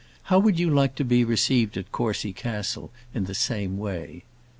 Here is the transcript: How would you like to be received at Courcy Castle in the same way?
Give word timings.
How 0.33 0.39
would 0.39 0.57
you 0.59 0.71
like 0.71 0.95
to 0.95 1.03
be 1.05 1.23
received 1.23 1.77
at 1.77 1.91
Courcy 1.91 2.33
Castle 2.33 2.91
in 3.13 3.25
the 3.25 3.35
same 3.35 3.77
way? 3.77 4.23